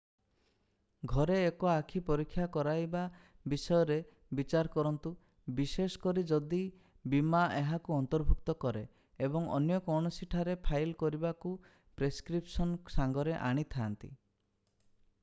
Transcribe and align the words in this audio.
ଘରେ 1.09 1.33
ଏକ 1.47 1.67
ଆଖି 1.71 1.99
ପରୀକ୍ଷା 2.05 2.45
କରାଇବା 2.53 3.01
ବିଷୟରେ 3.53 3.97
ବିଚାର 4.39 4.71
କରନ୍ତୁ 4.75 5.11
ବିଶେଷକରି 5.59 6.23
ଯଦି 6.31 6.61
ବୀମା 7.15 7.41
ଏହାକୁ 7.61 7.95
ଅନ୍ତର୍ଭୁକ୍ତ 8.03 8.57
କରେ 8.65 8.81
ଏବଂ 9.27 9.47
ଅନ୍ୟ 9.59 9.79
କୌଣସିଠାରେ 9.89 10.55
ଫାଇଲ୍ 10.69 10.95
କରିବାକୁ 11.03 11.53
ପ୍ରେସକ୍ରିପସନ୍ 12.01 12.73
ସାଙ୍ଗରେ 12.95 13.37
ଆଣିଥାନ୍ତି 13.51 14.11